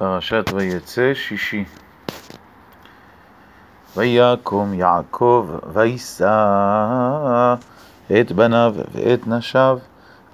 פרשת 0.00 0.44
ויצא 0.54 1.14
שישי. 1.14 1.64
ויקום 3.96 4.74
יעקב 4.74 5.48
וישא 5.72 7.54
את 8.20 8.32
בניו 8.32 8.74
ואת 8.94 9.26
נשיו 9.26 9.78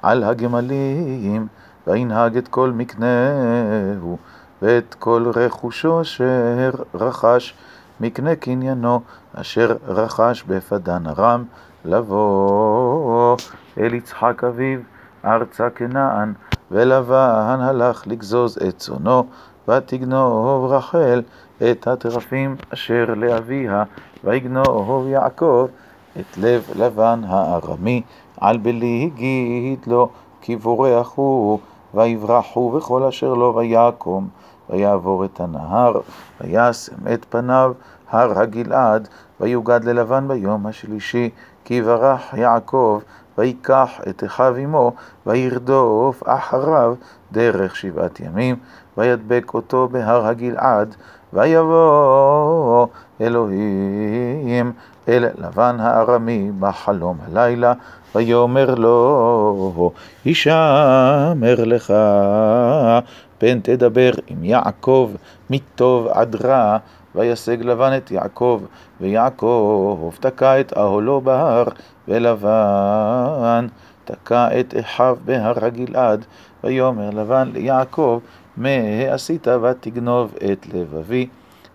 על 0.02 0.24
הגמלים, 0.24 1.46
וינהג 1.86 2.36
את 2.36 2.48
כל 2.48 2.70
מקנהו 2.70 4.18
ואת 4.62 4.94
כל 4.98 5.32
רכושו 5.36 6.00
אשר 6.00 6.70
רכש, 6.94 7.54
מקנה 8.00 8.36
קניינו 8.36 9.00
אשר 9.34 9.76
רכש 9.86 10.42
בפדן 10.42 11.06
ארם, 11.06 11.44
לבוא 11.84 13.36
אל 13.78 13.94
יצחק 13.94 14.44
אביו 14.44 14.80
ארצה 15.24 15.70
כנען, 15.70 16.32
ולבן 16.70 17.58
הלך 17.60 18.06
לגזוז 18.06 18.58
את 18.68 18.78
צונו, 18.78 19.26
ותגנוב 19.68 20.72
רחל 20.72 21.22
את 21.70 21.88
הטרפים 21.88 22.56
אשר 22.74 23.04
לאביה, 23.16 23.84
ויגנוב 24.24 25.06
יעקב 25.08 25.66
את 26.20 26.38
לב 26.38 26.70
לבן 26.76 27.20
הארמי, 27.26 28.02
על 28.40 28.56
בלי 28.56 29.10
הגיד 29.12 29.78
לו, 29.86 30.08
כי 30.40 30.56
בורח 30.56 31.12
הוא, 31.14 31.58
ויברחו 31.94 32.70
בכל 32.70 33.02
אשר 33.02 33.34
לו, 33.34 33.54
ויקום, 33.56 34.28
ויעבור 34.70 35.24
את 35.24 35.40
הנהר, 35.40 36.00
וישם 36.40 36.96
את 37.12 37.26
פניו 37.28 37.72
הר 38.10 38.38
הגלעד, 38.38 39.08
ויוגד 39.40 39.84
ללבן 39.84 40.28
ביום 40.28 40.66
השלישי, 40.66 41.30
כי 41.64 41.82
ברח 41.82 42.34
יעקב, 42.34 43.00
ויקח 43.38 44.00
את 44.08 44.24
אחיו 44.24 44.54
עמו, 44.56 44.92
וירדוף 45.26 46.22
אחריו 46.26 46.94
דרך 47.32 47.76
שבעת 47.76 48.20
ימים, 48.20 48.56
וידבק 48.98 49.54
אותו 49.54 49.88
בהר 49.92 50.26
הגלעד, 50.26 50.94
ויבוא 51.32 52.86
אלוהים 53.20 54.72
אל 55.08 55.24
לבן 55.38 55.76
הארמי 55.80 56.50
בחלום 56.60 57.18
הלילה, 57.26 57.72
ויאמר 58.14 58.74
לו, 58.74 59.92
הישמר 60.24 61.64
לך, 61.64 61.92
פן 63.38 63.60
תדבר 63.60 64.10
עם 64.26 64.44
יעקב 64.44 65.10
מטוב 65.50 66.06
עד 66.06 66.36
רע, 66.44 66.76
וישג 67.16 67.62
לבן 67.62 67.96
את 67.96 68.10
יעקב, 68.10 68.62
ויעקב 69.00 70.12
תקע 70.20 70.60
את 70.60 70.72
אהלו 70.76 71.20
בהר, 71.20 71.64
ולבן 72.08 73.66
תקע 74.04 74.60
את 74.60 74.74
אחיו 74.80 75.16
בהר 75.24 75.64
הגלעד, 75.64 76.24
ויאמר 76.64 77.10
לבן 77.10 77.50
ליעקב, 77.52 78.20
מה 78.56 78.68
עשית 79.08 79.48
ותגנוב 79.48 80.34
את 80.52 80.66
לבבי, 80.74 81.26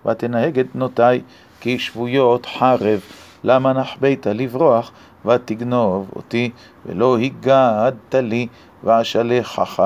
ותנהג 0.05 0.59
את 0.59 0.67
בנותי 0.75 1.21
כי 1.61 1.79
שבויות 1.79 2.45
חרב, 2.45 2.99
למה 3.43 3.73
נחבאת 3.73 4.27
לברוח, 4.27 4.91
ותגנוב 5.25 6.09
אותי, 6.15 6.51
ולא 6.85 7.17
הגדת 7.17 8.15
לי, 8.15 8.47
ואשלחך 8.83 9.83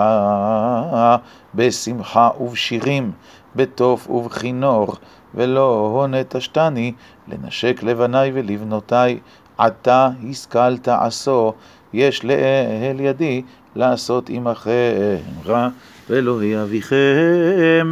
בשמחה 1.55 2.29
ובשירים, 2.39 3.11
בתוף 3.55 4.09
ובכינור, 4.09 4.95
ולא 5.35 6.05
נטשתני 6.09 6.93
לנשק 7.27 7.83
לבניי 7.83 8.31
ולבנותיי, 8.33 9.19
עתה 9.57 10.09
השכלת 10.29 10.87
עשו, 10.87 11.53
יש 11.93 12.25
לאל 12.25 12.99
ידי 12.99 13.41
לעשות 13.75 14.29
עמכם 14.29 15.15
רע, 15.45 15.67
ואלוהי 16.09 16.61
אביכם 16.61 17.91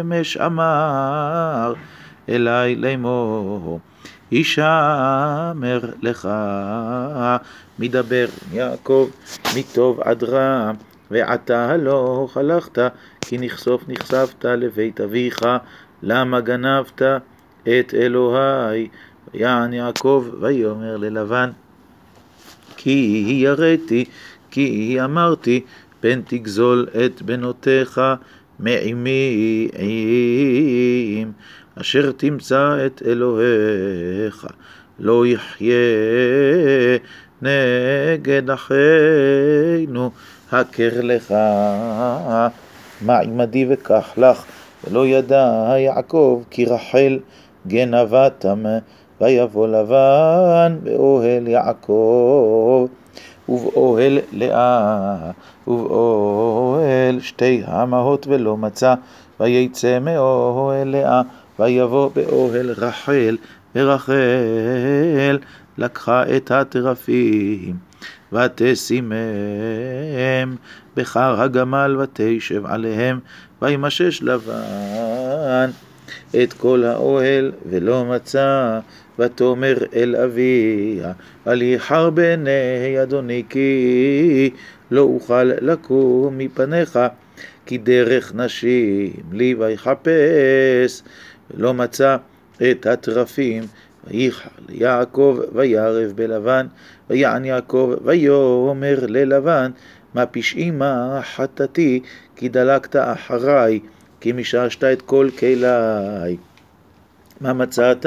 אמש 0.00 0.36
אמר 0.36 1.74
אלי 2.28 2.74
לאמור, 2.76 3.80
הישמר 4.30 5.80
לך, 6.02 6.28
מדבר 7.78 8.26
יעקב 8.52 9.08
מטוב 9.56 10.00
עד 10.00 10.24
רע, 10.24 10.70
ועתה 11.10 11.70
הלוך 11.70 12.36
הלכת, 12.36 12.78
כי 13.20 13.38
נכסוף 13.38 13.82
נכספת 13.88 14.44
לבית 14.44 15.00
אביך, 15.00 15.40
למה 16.02 16.40
גנבת 16.40 17.02
את 17.62 17.94
אלוהי? 17.94 18.88
ויען 19.34 19.72
יעקב 19.72 20.26
ויאמר 20.40 20.96
ללבן, 20.96 21.50
כי 22.76 23.24
יראתי, 23.42 24.04
כי 24.50 24.98
אמרתי, 25.04 25.64
פן 26.00 26.20
תגזול 26.26 26.86
את 27.04 27.22
בנותיך 27.22 28.00
מעמי 28.58 29.68
עם, 29.78 31.32
אשר 31.80 32.12
תמצא 32.12 32.86
את 32.86 33.02
אלוהיך, 33.06 34.46
לא 34.98 35.26
יחיה 35.26 35.74
נגד 37.42 38.50
אחינו, 38.50 40.10
הכר 40.52 41.00
לך, 41.02 41.30
מה 43.00 43.18
עמדי 43.18 43.66
וקח 43.70 44.08
לך, 44.16 44.44
ולא 44.84 45.06
ידע 45.06 45.74
יעקב 45.78 46.42
כי 46.50 46.64
רחל 46.64 47.18
גנבתם, 47.66 48.64
ויבוא 49.20 49.68
לבן 49.68 50.78
באוהל 50.82 51.48
יעקב, 51.48 52.86
ובאוהל 53.48 54.18
לאה, 54.32 55.16
ובאוהל 55.66 57.20
שתי 57.20 57.62
המהות 57.66 58.26
ולא 58.26 58.56
מצא, 58.56 58.94
ויצא 59.40 59.98
מאוהל 59.98 60.88
לאה, 60.88 61.22
ויבוא 61.58 62.10
באוהל 62.14 62.70
רחל, 62.70 63.36
ורחל 63.74 65.38
לקחה 65.78 66.22
את 66.36 66.50
הטרפים, 66.50 67.76
ותשימם 68.32 69.16
בחר 70.96 71.40
הגמל, 71.40 71.96
ותשב 72.00 72.66
עליהם, 72.66 73.18
וימשש 73.62 74.22
לבן 74.22 75.70
את 76.42 76.52
כל 76.52 76.84
האוהל, 76.84 77.52
ולא 77.70 78.04
מצא, 78.04 78.78
ותאמר 79.18 79.76
אל 79.94 80.16
אביה, 80.16 81.12
אל 81.46 81.62
יחר 81.62 82.10
בעיני 82.10 83.02
אדוני, 83.02 83.42
כי 83.48 84.50
לא 84.90 85.00
אוכל 85.00 85.44
לקום 85.44 86.38
מפניך, 86.38 86.98
כי 87.66 87.78
דרך 87.78 88.32
נשים 88.34 89.12
לי 89.32 89.54
ויחפש, 89.58 91.02
ולא 91.50 91.74
מצא 91.74 92.16
את 92.70 92.86
הטרפים, 92.86 93.62
ויחר 94.10 94.48
ליעקב, 94.68 95.38
וירב 95.52 96.12
בלבן, 96.14 96.66
ויען 97.10 97.44
יעקב, 97.44 97.94
ויאמר 98.04 98.98
ללבן, 99.08 99.70
מה 100.14 100.26
פשעי 100.26 100.70
מה 100.70 101.20
חטאתי, 101.22 102.00
כי 102.36 102.48
דלקת 102.48 102.96
אחריי, 102.96 103.80
כי 104.20 104.32
מששת 104.32 104.84
את 104.84 105.02
כל 105.02 105.28
כליי. 105.38 106.36
מה 107.40 107.52
מצאת 107.52 108.06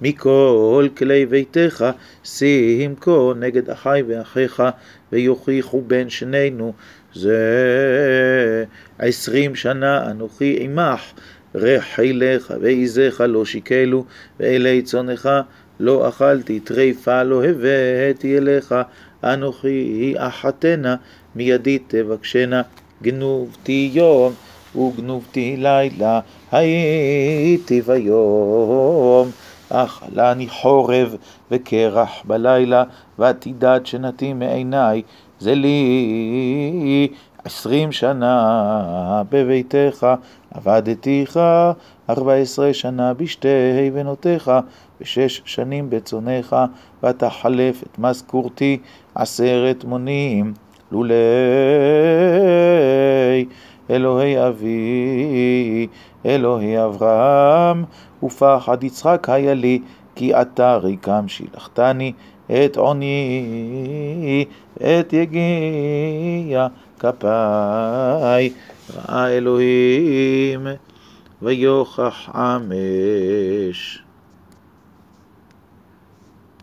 מכל 0.00 0.88
כלי 0.96 1.26
ביתך, 1.26 1.84
שים 2.24 2.94
כה 3.00 3.32
נגד 3.36 3.70
אחי 3.70 4.02
ואחיך, 4.06 4.62
ויוכיחו 5.12 5.82
בין 5.86 6.10
שנינו, 6.10 6.72
זה 7.14 8.64
עשרים 8.98 9.54
שנה 9.54 10.10
אנוכי 10.10 10.56
עמך, 10.60 11.12
רחילך 11.54 12.52
ועזיך 12.60 13.20
לא 13.28 13.44
שיקלו, 13.44 14.04
ואלי 14.40 14.82
צונך 14.82 15.28
לא 15.80 16.08
אכלתי, 16.08 16.60
טריפה 16.60 17.22
לא 17.22 17.44
הבאתי 17.44 18.38
אליך, 18.38 18.74
אנוכי 19.24 20.14
אחתנה, 20.16 20.96
מידי 21.34 21.78
תבקשנה, 21.86 22.62
גנובתי 23.02 23.90
יום 23.92 24.32
וגנובתי 24.76 25.56
לילה, 25.58 26.20
הייתי 26.52 27.82
ביום. 27.82 29.30
אכלני 29.70 30.48
חורב 30.48 31.16
וקרח 31.50 32.10
בלילה, 32.24 32.84
ותדעת 33.18 33.86
שנתי 33.86 34.32
מעיניי, 34.32 35.02
זה 35.40 35.54
לי 35.54 37.08
עשרים 37.48 37.92
שנה 37.92 39.22
בביתך, 39.30 40.06
עבדתיך 40.54 41.40
ארבע 42.10 42.34
עשרה 42.34 42.74
שנה 42.74 43.14
בשתי 43.14 43.90
בנותיך, 43.94 44.50
ושש 45.00 45.42
שנים 45.44 45.90
בצונך, 45.90 46.56
ותחלף 47.04 47.82
את 47.82 47.98
משכורתי 47.98 48.78
עשרת 49.14 49.84
מונים, 49.84 50.54
לולי 50.92 51.14
אלוהי 53.90 54.46
אבי, 54.48 55.86
אלוהי 56.26 56.84
אברהם, 56.84 57.84
ופחד 58.22 58.84
יצחק 58.84 59.28
היה 59.28 59.54
לי, 59.54 59.80
כי 60.14 60.34
אתה 60.34 60.76
ריקם 60.76 61.28
שילחתני, 61.28 62.12
את 62.46 62.76
עוני, 62.76 64.44
את 64.76 65.12
יגיע 65.12 66.66
כפיי, 66.98 68.50
ראה 68.96 69.28
אלוהים 69.28 70.66
ויוכח 71.42 72.30
עמש. 72.34 74.02